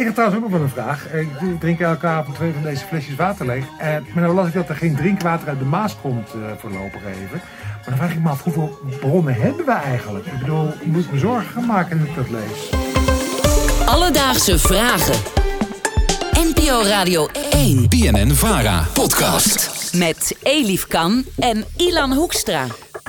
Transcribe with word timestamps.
Ik 0.00 0.06
heb 0.06 0.14
trouwens 0.14 0.40
ook 0.40 0.50
nog 0.50 0.58
wel 0.58 0.68
een 0.68 0.74
vraag. 0.74 1.12
Ik 1.12 1.60
drink 1.60 1.80
elke 1.80 2.06
avond 2.06 2.36
twee 2.36 2.52
van 2.52 2.62
deze 2.62 2.84
flesjes 2.84 3.14
water 3.14 3.46
leeg. 3.46 3.64
En, 3.78 4.06
maar 4.14 4.22
nou 4.22 4.34
las 4.34 4.46
ik 4.46 4.52
dat 4.52 4.68
er 4.68 4.76
geen 4.76 4.96
drinkwater 4.96 5.48
uit 5.48 5.58
de 5.58 5.64
Maas 5.64 5.96
komt 6.00 6.28
uh, 6.36 6.42
voorlopig 6.58 7.04
even. 7.04 7.40
Maar 7.64 7.84
dan 7.84 7.96
vraag 7.96 8.12
ik 8.12 8.20
me 8.20 8.28
af, 8.28 8.42
hoeveel 8.42 8.78
bronnen 9.00 9.34
hebben 9.34 9.64
we 9.64 9.72
eigenlijk? 9.72 10.26
Ik 10.26 10.38
bedoel, 10.38 10.68
ik 10.68 10.86
moet 10.86 11.12
me 11.12 11.18
zorgen 11.18 11.52
gaan 11.52 11.66
maken 11.66 11.98
nu 11.98 12.04
ik 12.04 12.14
dat 12.14 12.30
lees. 12.30 12.70
Alledaagse 13.86 14.58
vragen. 14.58 15.16
NPO 16.32 16.82
Radio 16.82 17.28
1. 17.50 17.88
BNN-VARA. 17.88 18.86
Podcast. 18.92 19.90
Met 19.94 20.36
Elif 20.42 20.86
Kan 20.86 21.24
en 21.38 21.64
Ilan 21.76 22.12
Hoekstra. 22.12 22.66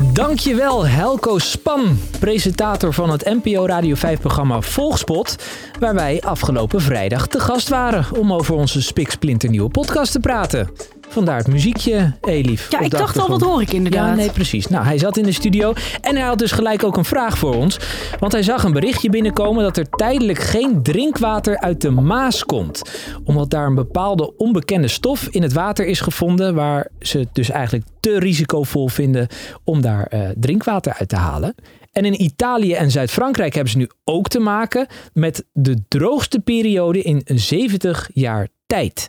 Dankjewel 0.09 0.87
Helco 0.87 1.37
Span, 1.37 1.99
presentator 2.19 2.93
van 2.93 3.09
het 3.09 3.25
NPO 3.43 3.65
Radio 3.65 3.95
5-programma 3.95 4.61
Volgspot, 4.61 5.35
waar 5.79 5.93
wij 5.93 6.21
afgelopen 6.21 6.81
vrijdag 6.81 7.27
te 7.27 7.39
gast 7.39 7.69
waren 7.69 8.05
om 8.19 8.33
over 8.33 8.55
onze 8.55 8.81
spiksplinternieuwe 8.81 9.69
podcast 9.69 10.11
te 10.11 10.19
praten. 10.19 10.69
Vandaar 11.11 11.37
het 11.37 11.47
muziekje, 11.47 12.13
Elif. 12.21 12.71
Ja, 12.71 12.79
ik 12.79 12.91
dacht 12.91 13.19
al, 13.19 13.27
wat 13.27 13.41
hoor 13.41 13.61
ik 13.61 13.73
inderdaad. 13.73 14.07
Ja, 14.07 14.15
nee, 14.15 14.31
precies. 14.31 14.67
Nou, 14.67 14.85
hij 14.85 14.97
zat 14.97 15.17
in 15.17 15.23
de 15.23 15.31
studio 15.31 15.73
en 16.01 16.15
hij 16.15 16.25
had 16.25 16.39
dus 16.39 16.51
gelijk 16.51 16.83
ook 16.83 16.97
een 16.97 17.05
vraag 17.05 17.37
voor 17.37 17.55
ons. 17.55 17.79
Want 18.19 18.31
hij 18.31 18.43
zag 18.43 18.63
een 18.63 18.73
berichtje 18.73 19.09
binnenkomen 19.09 19.63
dat 19.63 19.77
er 19.77 19.89
tijdelijk 19.89 20.39
geen 20.39 20.83
drinkwater 20.83 21.59
uit 21.59 21.81
de 21.81 21.89
Maas 21.89 22.45
komt. 22.45 22.81
Omdat 23.23 23.49
daar 23.49 23.65
een 23.65 23.75
bepaalde 23.75 24.37
onbekende 24.37 24.87
stof 24.87 25.27
in 25.27 25.41
het 25.41 25.53
water 25.53 25.85
is 25.85 26.01
gevonden... 26.01 26.55
waar 26.55 26.89
ze 26.99 27.17
het 27.17 27.29
dus 27.33 27.49
eigenlijk 27.49 27.85
te 27.99 28.19
risicovol 28.19 28.87
vinden 28.87 29.27
om 29.63 29.81
daar 29.81 30.11
uh, 30.13 30.29
drinkwater 30.35 30.93
uit 30.93 31.09
te 31.09 31.15
halen. 31.15 31.55
En 31.91 32.05
in 32.05 32.21
Italië 32.21 32.73
en 32.73 32.91
Zuid-Frankrijk 32.91 33.53
hebben 33.53 33.71
ze 33.71 33.77
nu 33.77 33.89
ook 34.03 34.27
te 34.27 34.39
maken 34.39 34.87
met 35.13 35.45
de 35.53 35.83
droogste 35.87 36.39
periode 36.39 37.01
in 37.01 37.21
70 37.25 38.09
jaar 38.13 38.47
tijd. 38.65 39.07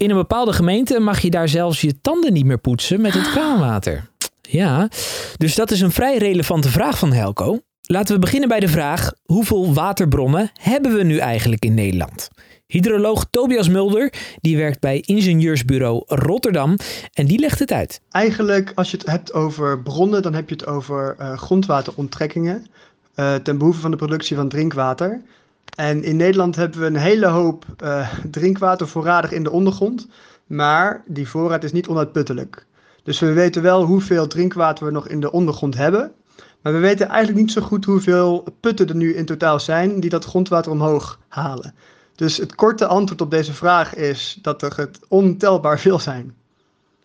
In 0.00 0.10
een 0.10 0.16
bepaalde 0.16 0.52
gemeente 0.52 1.00
mag 1.00 1.20
je 1.20 1.30
daar 1.30 1.48
zelfs 1.48 1.80
je 1.80 2.00
tanden 2.00 2.32
niet 2.32 2.44
meer 2.44 2.58
poetsen 2.58 3.00
met 3.00 3.14
het 3.14 3.30
kraanwater. 3.30 4.10
Ja, 4.40 4.88
dus 5.36 5.54
dat 5.54 5.70
is 5.70 5.80
een 5.80 5.90
vrij 5.90 6.18
relevante 6.18 6.68
vraag 6.68 6.98
van 6.98 7.12
Helco. 7.12 7.58
Laten 7.82 8.14
we 8.14 8.20
beginnen 8.20 8.48
bij 8.48 8.60
de 8.60 8.68
vraag: 8.68 9.12
hoeveel 9.22 9.74
waterbronnen 9.74 10.50
hebben 10.60 10.94
we 10.94 11.02
nu 11.02 11.16
eigenlijk 11.16 11.64
in 11.64 11.74
Nederland? 11.74 12.28
Hydroloog 12.66 13.26
Tobias 13.30 13.68
Mulder, 13.68 14.12
die 14.40 14.56
werkt 14.56 14.80
bij 14.80 15.00
ingenieursbureau 15.00 16.02
Rotterdam 16.06 16.76
en 17.12 17.26
die 17.26 17.38
legt 17.38 17.58
het 17.58 17.72
uit. 17.72 18.00
Eigenlijk, 18.10 18.72
als 18.74 18.90
je 18.90 18.96
het 18.96 19.06
hebt 19.06 19.32
over 19.32 19.82
bronnen, 19.82 20.22
dan 20.22 20.34
heb 20.34 20.48
je 20.48 20.54
het 20.54 20.66
over 20.66 21.16
uh, 21.20 21.38
grondwateronttrekkingen 21.38 22.66
uh, 23.16 23.34
ten 23.34 23.58
behoeve 23.58 23.80
van 23.80 23.90
de 23.90 23.96
productie 23.96 24.36
van 24.36 24.48
drinkwater. 24.48 25.22
En 25.76 26.02
in 26.02 26.16
Nederland 26.16 26.56
hebben 26.56 26.80
we 26.80 26.86
een 26.86 26.96
hele 26.96 27.26
hoop 27.26 27.64
uh, 27.82 28.14
drinkwater 28.30 28.88
voorradig 28.88 29.32
in 29.32 29.42
de 29.42 29.50
ondergrond. 29.50 30.08
Maar 30.46 31.02
die 31.06 31.28
voorraad 31.28 31.64
is 31.64 31.72
niet 31.72 31.88
onuitputtelijk. 31.88 32.66
Dus 33.02 33.18
we 33.18 33.32
weten 33.32 33.62
wel 33.62 33.84
hoeveel 33.84 34.26
drinkwater 34.26 34.84
we 34.84 34.92
nog 34.92 35.08
in 35.08 35.20
de 35.20 35.32
ondergrond 35.32 35.76
hebben. 35.76 36.12
Maar 36.62 36.72
we 36.72 36.78
weten 36.78 37.08
eigenlijk 37.08 37.40
niet 37.40 37.52
zo 37.52 37.60
goed 37.60 37.84
hoeveel 37.84 38.44
putten 38.60 38.88
er 38.88 38.96
nu 38.96 39.14
in 39.14 39.24
totaal 39.24 39.60
zijn 39.60 40.00
die 40.00 40.10
dat 40.10 40.24
grondwater 40.24 40.72
omhoog 40.72 41.18
halen. 41.28 41.74
Dus 42.14 42.36
het 42.36 42.54
korte 42.54 42.86
antwoord 42.86 43.20
op 43.20 43.30
deze 43.30 43.52
vraag 43.52 43.94
is 43.94 44.38
dat 44.42 44.62
er 44.62 44.76
het 44.76 44.98
ontelbaar 45.08 45.78
veel 45.78 45.98
zijn. 45.98 46.34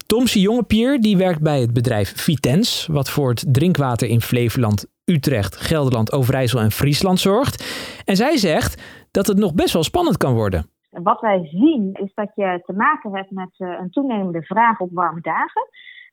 Tomse 0.06 0.40
Jongepier 0.40 1.02
die 1.02 1.18
werkt 1.18 1.42
bij 1.42 1.60
het 1.62 1.74
bedrijf 1.74 2.24
Vitens, 2.24 2.88
wat 2.88 3.10
voor 3.10 3.30
het 3.30 3.46
drinkwater 3.54 4.08
in 4.08 4.22
Flevoland, 4.22 4.86
Utrecht, 5.06 5.56
Gelderland, 5.56 6.12
Overijssel 6.12 6.60
en 6.60 6.72
Friesland 6.72 7.20
zorgt. 7.20 7.64
En 8.06 8.16
zij 8.16 8.38
zegt 8.38 9.08
dat 9.12 9.28
het 9.28 9.38
nog 9.38 9.54
best 9.54 9.74
wel 9.74 9.84
spannend 9.84 10.18
kan 10.18 10.34
worden. 10.34 10.70
Wat 10.90 11.22
wij 11.22 11.48
zien 11.52 11.90
is 11.94 12.12
dat 12.14 12.32
je 12.36 12.62
te 12.66 12.74
maken 12.74 13.16
hebt 13.16 13.32
met 13.32 13.50
eh, 13.58 13.68
een 13.82 13.90
toenemende 13.90 14.44
vraag 14.44 14.80
op 14.80 14.90
warme 14.92 15.22
dagen. 15.22 15.68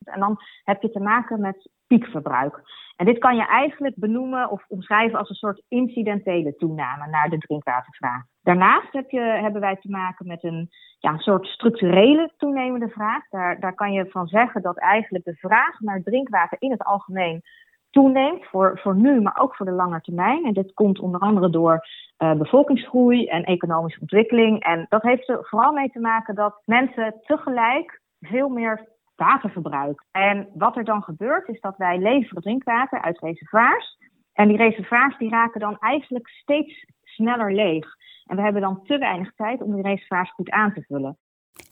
En 0.07 0.19
dan 0.19 0.37
heb 0.63 0.81
je 0.81 0.91
te 0.91 0.99
maken 0.99 1.39
met 1.39 1.69
piekverbruik. 1.87 2.61
En 2.95 3.05
dit 3.05 3.17
kan 3.17 3.35
je 3.35 3.47
eigenlijk 3.47 3.95
benoemen 3.95 4.49
of 4.49 4.65
omschrijven 4.67 5.19
als 5.19 5.29
een 5.29 5.35
soort 5.35 5.63
incidentele 5.67 6.55
toename 6.55 7.07
naar 7.07 7.29
de 7.29 7.37
drinkwatervraag. 7.37 8.23
Daarnaast 8.41 8.93
heb 8.93 9.09
je, 9.09 9.19
hebben 9.19 9.61
wij 9.61 9.75
te 9.75 9.89
maken 9.89 10.27
met 10.27 10.43
een, 10.43 10.69
ja, 10.99 11.17
soort 11.17 11.45
structurele 11.45 12.31
toenemende 12.37 12.89
vraag. 12.89 13.29
Daar, 13.29 13.59
daar 13.59 13.75
kan 13.75 13.91
je 13.91 14.09
van 14.09 14.27
zeggen 14.27 14.61
dat 14.61 14.77
eigenlijk 14.77 15.25
de 15.25 15.35
vraag 15.35 15.79
naar 15.79 16.01
drinkwater 16.03 16.61
in 16.61 16.71
het 16.71 16.83
algemeen 16.83 17.41
toeneemt 17.89 18.45
voor, 18.45 18.79
voor 18.79 18.95
nu, 18.95 19.21
maar 19.21 19.37
ook 19.39 19.55
voor 19.55 19.65
de 19.65 19.71
lange 19.71 20.01
termijn. 20.01 20.45
En 20.45 20.53
dit 20.53 20.73
komt 20.73 20.99
onder 20.99 21.21
andere 21.21 21.49
door 21.49 21.87
uh, 22.17 22.33
bevolkingsgroei 22.33 23.25
en 23.27 23.43
economische 23.43 23.99
ontwikkeling. 24.01 24.63
En 24.63 24.85
dat 24.89 25.01
heeft 25.01 25.29
er 25.29 25.37
vooral 25.41 25.71
mee 25.71 25.89
te 25.89 25.99
maken 25.99 26.35
dat 26.35 26.61
mensen 26.65 27.15
tegelijk 27.21 28.01
veel 28.19 28.49
meer 28.49 28.87
water 29.23 29.49
verbruiken. 29.49 30.05
En 30.11 30.49
wat 30.53 30.77
er 30.77 30.83
dan 30.83 31.03
gebeurt 31.03 31.47
is 31.47 31.59
dat 31.59 31.77
wij 31.77 31.97
leveren 31.97 32.41
drinkwater 32.41 33.01
uit 33.01 33.19
reservoirs. 33.19 33.97
En 34.33 34.47
die 34.47 34.57
reservoirs 34.57 35.17
die 35.17 35.29
raken 35.29 35.59
dan 35.59 35.77
eigenlijk 35.79 36.27
steeds 36.27 36.85
sneller 37.03 37.53
leeg. 37.53 37.85
En 38.25 38.35
we 38.35 38.41
hebben 38.41 38.61
dan 38.61 38.83
te 38.83 38.97
weinig 38.97 39.33
tijd 39.35 39.61
om 39.61 39.73
die 39.73 39.83
reservoirs 39.83 40.31
goed 40.31 40.49
aan 40.49 40.73
te 40.73 40.83
vullen. 40.87 41.17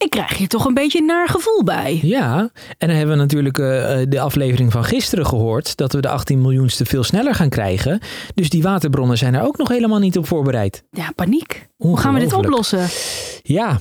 Ik 0.01 0.09
krijg 0.09 0.37
hier 0.37 0.47
toch 0.47 0.65
een 0.65 0.73
beetje 0.73 0.99
een 0.99 1.05
naar 1.05 1.29
gevoel 1.29 1.63
bij. 1.63 1.99
Ja, 2.01 2.49
en 2.77 2.87
dan 2.87 2.97
hebben 2.97 3.15
we 3.15 3.21
natuurlijk 3.21 3.57
uh, 3.57 3.67
de 4.07 4.19
aflevering 4.19 4.71
van 4.71 4.83
gisteren 4.83 5.25
gehoord 5.25 5.77
dat 5.77 5.93
we 5.93 6.01
de 6.01 6.07
18 6.09 6.41
miljoenste 6.41 6.85
veel 6.85 7.03
sneller 7.03 7.35
gaan 7.35 7.49
krijgen. 7.49 7.99
Dus 8.33 8.49
die 8.49 8.63
waterbronnen 8.63 9.17
zijn 9.17 9.33
er 9.33 9.41
ook 9.41 9.57
nog 9.57 9.67
helemaal 9.67 9.99
niet 9.99 10.17
op 10.17 10.27
voorbereid. 10.27 10.83
Ja, 10.91 11.11
paniek. 11.15 11.67
Hoe 11.75 11.97
gaan 11.97 12.13
we 12.13 12.19
dit 12.19 12.33
oplossen? 12.33 12.87
Ja, 13.43 13.79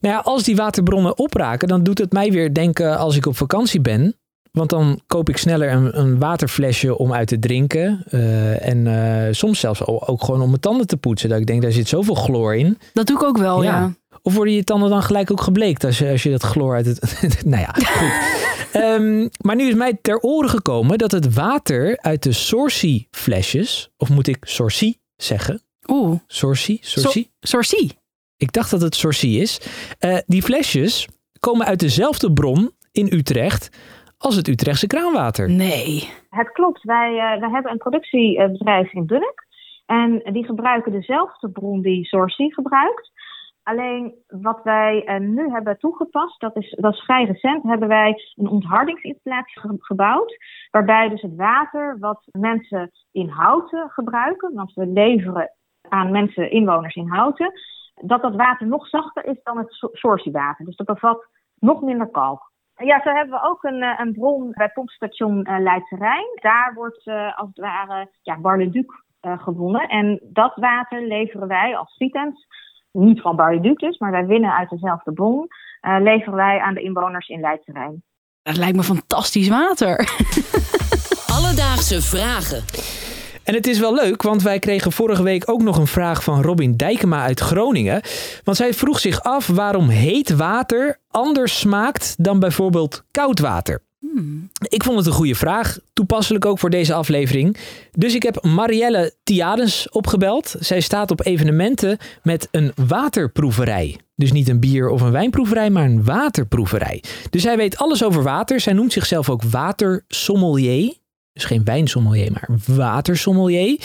nou 0.00 0.14
ja, 0.14 0.18
als 0.18 0.42
die 0.42 0.56
waterbronnen 0.56 1.18
opraken, 1.18 1.68
dan 1.68 1.82
doet 1.82 1.98
het 1.98 2.12
mij 2.12 2.32
weer 2.32 2.54
denken 2.54 2.98
als 2.98 3.16
ik 3.16 3.26
op 3.26 3.36
vakantie 3.36 3.80
ben. 3.80 4.16
Want 4.52 4.70
dan 4.70 5.00
koop 5.06 5.28
ik 5.28 5.36
sneller 5.36 5.72
een, 5.72 5.98
een 5.98 6.18
waterflesje 6.18 6.98
om 6.98 7.12
uit 7.12 7.28
te 7.28 7.38
drinken. 7.38 8.04
Uh, 8.10 8.68
en 8.68 8.86
uh, 8.86 9.32
soms 9.32 9.60
zelfs 9.60 9.86
ook 9.86 10.24
gewoon 10.24 10.40
om 10.40 10.48
mijn 10.48 10.60
tanden 10.60 10.86
te 10.86 10.96
poetsen. 10.96 11.28
Dat 11.28 11.40
ik 11.40 11.46
denk, 11.46 11.62
daar 11.62 11.72
zit 11.72 11.88
zoveel 11.88 12.14
chloor 12.14 12.56
in. 12.56 12.78
Dat 12.92 13.06
doe 13.06 13.16
ik 13.16 13.22
ook 13.22 13.38
wel, 13.38 13.62
ja. 13.62 13.78
ja. 13.78 13.92
Of 14.22 14.34
worden 14.34 14.54
je 14.54 14.64
tanden 14.64 14.90
dan 14.90 15.02
gelijk 15.02 15.30
ook 15.30 15.40
gebleekt 15.40 15.84
als 15.84 15.98
je, 15.98 16.10
als 16.10 16.22
je 16.22 16.30
dat 16.30 16.42
chloor 16.42 16.74
uit 16.74 16.86
het... 16.86 17.00
nou 17.44 17.62
ja, 17.62 17.72
goed. 17.72 18.82
um, 18.82 19.28
maar 19.46 19.56
nu 19.56 19.68
is 19.68 19.74
mij 19.74 19.98
ter 20.02 20.20
oren 20.20 20.50
gekomen 20.50 20.98
dat 20.98 21.10
het 21.10 21.34
water 21.34 21.98
uit 22.00 22.22
de 22.22 22.32
Sorcy 22.32 23.06
flesjes... 23.10 23.90
Of 23.96 24.10
moet 24.10 24.26
ik 24.26 24.36
Sorcy 24.40 24.94
zeggen? 25.16 25.62
Oeh. 25.86 26.18
Sorcy? 26.26 26.78
Sorcy? 26.80 27.26
So 27.40 27.60
Sorcy. 27.60 27.90
Ik 28.36 28.52
dacht 28.52 28.70
dat 28.70 28.80
het 28.80 28.94
Sorcy 28.94 29.26
is. 29.26 29.60
Uh, 30.00 30.18
die 30.26 30.42
flesjes 30.42 31.08
komen 31.40 31.66
uit 31.66 31.80
dezelfde 31.80 32.32
bron 32.32 32.70
in 32.92 33.06
Utrecht 33.12 33.70
als 34.18 34.36
het 34.36 34.48
Utrechtse 34.48 34.86
kraanwater. 34.86 35.50
Nee. 35.50 36.08
Het 36.30 36.52
klopt. 36.52 36.82
Wij, 36.82 37.10
uh, 37.10 37.40
wij 37.40 37.50
hebben 37.50 37.72
een 37.72 37.78
productiebedrijf 37.78 38.92
in 38.92 39.06
Bunnik. 39.06 39.46
En 39.86 40.22
die 40.32 40.44
gebruiken 40.44 40.92
dezelfde 40.92 41.50
bron 41.50 41.82
die 41.82 42.04
Sorcy 42.04 42.48
gebruikt. 42.48 43.10
Alleen 43.62 44.14
wat 44.26 44.60
wij 44.62 45.02
uh, 45.06 45.28
nu 45.28 45.50
hebben 45.50 45.78
toegepast, 45.78 46.40
dat 46.40 46.56
is, 46.56 46.76
dat 46.80 46.96
vrij 46.96 47.24
recent, 47.24 47.62
hebben 47.62 47.88
wij 47.88 48.16
een 48.34 48.48
onthardingsinstallatie 48.48 49.60
gebouwd. 49.78 50.36
Waarbij 50.70 51.08
dus 51.08 51.22
het 51.22 51.36
water 51.36 51.98
wat 51.98 52.22
mensen 52.30 52.90
in 53.12 53.28
Houten 53.28 53.90
gebruiken, 53.90 54.54
want 54.54 54.72
we 54.72 54.86
leveren 54.86 55.50
aan 55.88 56.10
mensen, 56.10 56.50
inwoners 56.50 56.94
in 56.94 57.08
Houten, 57.08 57.52
dat 57.94 58.22
dat 58.22 58.34
water 58.34 58.66
nog 58.66 58.88
zachter 58.88 59.24
is 59.24 59.42
dan 59.42 59.58
het 59.58 59.88
sourciewater. 59.92 60.64
Dus 60.64 60.76
dat 60.76 60.86
bevat 60.86 61.26
nog 61.58 61.80
minder 61.80 62.10
kalk. 62.10 62.50
Ja, 62.76 63.00
zo 63.02 63.10
hebben 63.10 63.40
we 63.40 63.46
ook 63.46 63.62
een, 63.62 63.82
een 63.82 64.12
bron 64.12 64.50
bij 64.50 64.68
pompstation 64.68 65.48
uh, 65.50 65.58
Leidse 65.58 65.96
Rijn. 65.96 66.38
Daar 66.40 66.72
wordt 66.74 67.06
als 67.36 67.48
het 67.48 67.58
ware 67.58 68.10
ja, 68.22 68.40
Barleduc 68.40 69.04
gewonnen. 69.20 69.88
En 69.88 70.20
dat 70.22 70.54
water 70.54 71.06
leveren 71.06 71.48
wij 71.48 71.76
als 71.76 71.96
Vitens 71.96 72.46
niet 72.92 73.20
van 73.20 73.36
Barleduc 73.36 73.78
dus, 73.78 73.98
maar 73.98 74.10
wij 74.10 74.26
winnen 74.26 74.54
uit 74.54 74.70
dezelfde 74.70 75.12
bron, 75.12 75.46
uh, 75.82 75.96
leveren 76.00 76.34
wij 76.34 76.60
aan 76.60 76.74
de 76.74 76.82
inwoners 76.82 77.28
in 77.28 77.40
Leidse 77.40 77.72
Rijn. 77.72 78.02
Dat 78.42 78.56
lijkt 78.56 78.76
me 78.76 78.82
fantastisch 78.82 79.48
water. 79.48 79.96
Alledaagse 81.36 82.02
vragen. 82.02 82.64
En 83.44 83.54
het 83.54 83.66
is 83.66 83.80
wel 83.80 83.94
leuk, 83.94 84.22
want 84.22 84.42
wij 84.42 84.58
kregen 84.58 84.92
vorige 84.92 85.22
week 85.22 85.50
ook 85.50 85.62
nog 85.62 85.76
een 85.78 85.86
vraag 85.86 86.24
van 86.24 86.42
Robin 86.42 86.76
Dijkema 86.76 87.22
uit 87.22 87.40
Groningen. 87.40 88.00
Want 88.44 88.56
zij 88.56 88.74
vroeg 88.74 88.98
zich 88.98 89.22
af 89.22 89.46
waarom 89.46 89.88
heet 89.88 90.36
water 90.36 90.98
anders 91.10 91.60
smaakt 91.60 92.24
dan 92.24 92.38
bijvoorbeeld 92.38 93.04
koud 93.10 93.38
water. 93.38 93.82
Hmm. 94.14 94.50
Ik 94.68 94.84
vond 94.84 94.96
het 94.96 95.06
een 95.06 95.12
goede 95.12 95.34
vraag, 95.34 95.78
toepasselijk 95.92 96.44
ook 96.44 96.58
voor 96.58 96.70
deze 96.70 96.94
aflevering. 96.94 97.56
Dus 97.92 98.14
ik 98.14 98.22
heb 98.22 98.44
Marielle 98.44 99.14
Tiadens 99.22 99.88
opgebeld. 99.90 100.54
Zij 100.60 100.80
staat 100.80 101.10
op 101.10 101.26
evenementen 101.26 101.98
met 102.22 102.48
een 102.50 102.72
waterproeverij. 102.86 103.98
Dus 104.14 104.32
niet 104.32 104.48
een 104.48 104.60
bier- 104.60 104.88
of 104.88 105.00
een 105.00 105.10
wijnproeverij, 105.10 105.70
maar 105.70 105.84
een 105.84 106.04
waterproeverij. 106.04 107.02
Dus 107.30 107.42
zij 107.42 107.56
weet 107.56 107.76
alles 107.76 108.04
over 108.04 108.22
water. 108.22 108.60
Zij 108.60 108.72
noemt 108.72 108.92
zichzelf 108.92 109.30
ook 109.30 109.42
watersommelier. 109.42 110.94
Dus 111.32 111.44
geen 111.44 111.64
wijnsommelier, 111.64 112.32
maar 112.32 112.48
watersommelier. 112.66 113.80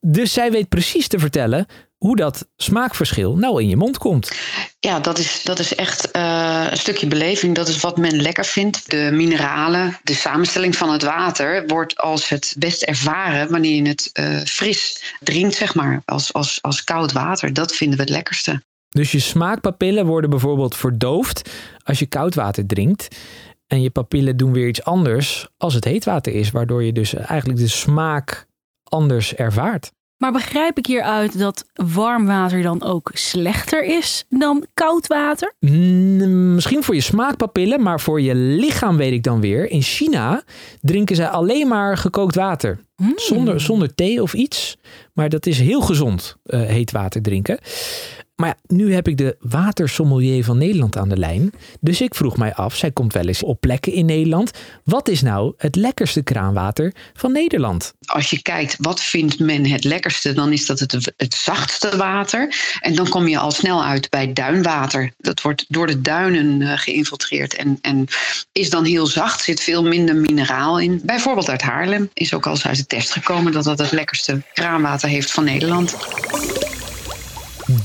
Dus 0.00 0.32
zij 0.32 0.50
weet 0.50 0.68
precies 0.68 1.08
te 1.08 1.18
vertellen 1.18 1.66
hoe 1.96 2.16
dat 2.16 2.48
smaakverschil 2.56 3.36
nou 3.36 3.62
in 3.62 3.68
je 3.68 3.76
mond 3.76 3.98
komt. 3.98 4.32
Ja, 4.78 5.00
dat 5.00 5.18
is, 5.18 5.42
dat 5.42 5.58
is 5.58 5.74
echt 5.74 6.16
uh, 6.16 6.66
een 6.70 6.76
stukje 6.76 7.06
beleving. 7.06 7.54
Dat 7.54 7.68
is 7.68 7.80
wat 7.80 7.96
men 7.96 8.22
lekker 8.22 8.44
vindt. 8.44 8.90
De 8.90 9.10
mineralen, 9.12 9.98
de 10.02 10.14
samenstelling 10.14 10.76
van 10.76 10.92
het 10.92 11.02
water 11.02 11.66
wordt 11.66 11.96
als 11.96 12.28
het 12.28 12.54
best 12.58 12.82
ervaren 12.82 13.50
wanneer 13.50 13.82
je 13.82 13.88
het 13.88 14.10
uh, 14.12 14.40
fris 14.40 15.02
drinkt, 15.20 15.54
zeg 15.54 15.74
maar, 15.74 16.02
als, 16.04 16.32
als, 16.32 16.58
als 16.62 16.84
koud 16.84 17.12
water. 17.12 17.52
Dat 17.52 17.74
vinden 17.74 17.96
we 17.96 18.02
het 18.02 18.12
lekkerste. 18.12 18.62
Dus 18.88 19.12
je 19.12 19.18
smaakpapillen 19.18 20.06
worden 20.06 20.30
bijvoorbeeld 20.30 20.76
verdoofd 20.76 21.50
als 21.82 21.98
je 21.98 22.06
koud 22.06 22.34
water 22.34 22.66
drinkt. 22.66 23.16
En 23.66 23.82
je 23.82 23.90
papillen 23.90 24.36
doen 24.36 24.52
weer 24.52 24.68
iets 24.68 24.84
anders 24.84 25.48
als 25.56 25.74
het 25.74 25.84
heet 25.84 26.04
water 26.04 26.34
is, 26.34 26.50
waardoor 26.50 26.84
je 26.84 26.92
dus 26.92 27.14
eigenlijk 27.14 27.58
de 27.58 27.68
smaak 27.68 28.46
anders 28.82 29.34
ervaart. 29.34 29.92
Maar 30.16 30.32
begrijp 30.32 30.78
ik 30.78 30.86
hieruit 30.86 31.38
dat 31.38 31.64
warm 31.74 32.26
water 32.26 32.62
dan 32.62 32.82
ook 32.82 33.10
slechter 33.12 33.84
is 33.84 34.24
dan 34.28 34.66
koud 34.74 35.06
water? 35.06 35.54
Mm, 35.60 36.54
misschien 36.54 36.82
voor 36.82 36.94
je 36.94 37.00
smaakpapillen, 37.00 37.82
maar 37.82 38.00
voor 38.00 38.20
je 38.20 38.34
lichaam 38.34 38.96
weet 38.96 39.12
ik 39.12 39.22
dan 39.22 39.40
weer. 39.40 39.70
In 39.70 39.82
China 39.82 40.42
drinken 40.80 41.16
zij 41.16 41.28
alleen 41.28 41.68
maar 41.68 41.96
gekookt 41.96 42.34
water. 42.34 42.78
Hmm. 42.96 43.12
Zonder, 43.16 43.60
zonder 43.60 43.94
thee 43.94 44.22
of 44.22 44.34
iets. 44.34 44.76
Maar 45.12 45.28
dat 45.28 45.46
is 45.46 45.58
heel 45.58 45.80
gezond, 45.80 46.36
uh, 46.46 46.60
heet 46.60 46.90
water 46.90 47.22
drinken. 47.22 47.58
Maar 48.36 48.54
nu 48.66 48.94
heb 48.94 49.08
ik 49.08 49.16
de 49.16 49.36
watersommelier 49.40 50.44
van 50.44 50.58
Nederland 50.58 50.96
aan 50.96 51.08
de 51.08 51.16
lijn. 51.16 51.52
Dus 51.80 52.00
ik 52.00 52.14
vroeg 52.14 52.36
mij 52.36 52.54
af, 52.54 52.76
zij 52.76 52.90
komt 52.90 53.12
wel 53.12 53.26
eens 53.26 53.42
op 53.42 53.60
plekken 53.60 53.92
in 53.92 54.06
Nederland. 54.06 54.50
Wat 54.84 55.08
is 55.08 55.22
nou 55.22 55.54
het 55.56 55.76
lekkerste 55.76 56.22
kraanwater 56.22 56.94
van 57.14 57.32
Nederland? 57.32 57.94
Als 58.06 58.30
je 58.30 58.42
kijkt, 58.42 58.76
wat 58.78 59.00
vindt 59.00 59.38
men 59.38 59.66
het 59.66 59.84
lekkerste? 59.84 60.32
Dan 60.32 60.52
is 60.52 60.66
dat 60.66 60.78
het, 60.78 61.12
het 61.16 61.34
zachtste 61.34 61.96
water. 61.96 62.54
En 62.80 62.94
dan 62.94 63.08
kom 63.08 63.28
je 63.28 63.38
al 63.38 63.50
snel 63.50 63.84
uit 63.84 64.10
bij 64.10 64.32
duinwater. 64.32 65.12
Dat 65.18 65.40
wordt 65.40 65.64
door 65.68 65.86
de 65.86 66.00
duinen 66.00 66.60
uh, 66.60 66.72
geïnfiltreerd. 66.78 67.54
En, 67.54 67.78
en 67.80 68.06
is 68.52 68.70
dan 68.70 68.84
heel 68.84 69.06
zacht, 69.06 69.42
zit 69.42 69.60
veel 69.60 69.82
minder 69.82 70.16
mineraal 70.16 70.80
in. 70.80 71.00
Bijvoorbeeld 71.04 71.50
uit 71.50 71.62
Haarlem 71.62 72.10
is 72.14 72.34
ook 72.34 72.46
al 72.46 72.52
eens 72.52 72.66
uit 72.66 72.76
de 72.76 72.86
test 72.86 73.10
gekomen... 73.10 73.52
dat 73.52 73.64
dat 73.64 73.78
het 73.78 73.92
lekkerste 73.92 74.42
kraanwater 74.52 75.08
heeft 75.08 75.30
van 75.30 75.44
Nederland. 75.44 75.96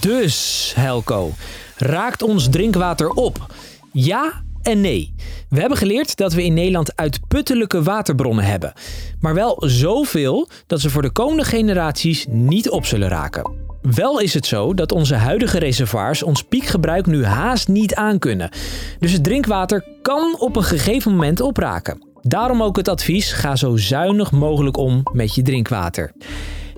Dus, 0.01 0.71
Helco, 0.75 1.31
raakt 1.77 2.21
ons 2.21 2.49
drinkwater 2.49 3.09
op? 3.09 3.53
Ja 3.91 4.41
en 4.61 4.81
nee. 4.81 5.13
We 5.49 5.59
hebben 5.59 5.77
geleerd 5.77 6.17
dat 6.17 6.33
we 6.33 6.43
in 6.43 6.53
Nederland 6.53 6.95
uitputtelijke 6.95 7.83
waterbronnen 7.83 8.45
hebben. 8.45 8.73
Maar 9.19 9.33
wel 9.33 9.63
zoveel 9.65 10.49
dat 10.67 10.81
ze 10.81 10.89
voor 10.89 11.01
de 11.01 11.11
komende 11.11 11.43
generaties 11.43 12.25
niet 12.29 12.69
op 12.69 12.85
zullen 12.85 13.09
raken. 13.09 13.51
Wel 13.81 14.19
is 14.19 14.33
het 14.33 14.45
zo 14.45 14.73
dat 14.73 14.91
onze 14.91 15.15
huidige 15.15 15.59
reservoirs 15.59 16.23
ons 16.23 16.43
piekgebruik 16.43 17.05
nu 17.05 17.25
haast 17.25 17.67
niet 17.67 17.95
aankunnen. 17.95 18.49
Dus 18.99 19.11
het 19.11 19.23
drinkwater 19.23 19.85
kan 20.01 20.35
op 20.39 20.55
een 20.55 20.63
gegeven 20.63 21.11
moment 21.11 21.41
opraken. 21.41 22.03
Daarom 22.21 22.63
ook 22.63 22.77
het 22.77 22.87
advies: 22.87 23.31
ga 23.31 23.55
zo 23.55 23.77
zuinig 23.77 24.31
mogelijk 24.31 24.77
om 24.77 25.03
met 25.13 25.35
je 25.35 25.41
drinkwater. 25.41 26.11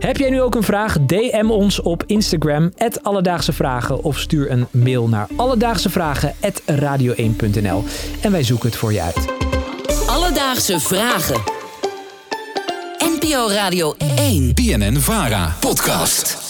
Heb 0.05 0.17
jij 0.17 0.29
nu 0.29 0.41
ook 0.41 0.55
een 0.55 0.63
vraag? 0.63 0.97
DM 0.99 1.49
ons 1.49 1.81
op 1.81 2.03
Instagram, 2.07 2.73
Alledaagse 3.01 3.53
Vragen. 3.53 4.03
Of 4.03 4.19
stuur 4.19 4.51
een 4.51 4.67
mail 4.71 5.07
naar 5.07 5.27
alledaagsevragen.radio1.nl. 5.35 7.83
En 8.21 8.31
wij 8.31 8.43
zoeken 8.43 8.69
het 8.69 8.77
voor 8.77 8.93
je 8.93 9.01
uit. 9.01 9.27
Alledaagse 10.07 10.79
Vragen. 10.79 11.41
NPO 12.97 13.47
Radio 13.49 13.95
1. 14.17 14.53
PNN 14.53 14.95
Vara. 14.95 15.55
Podcast. 15.59 16.42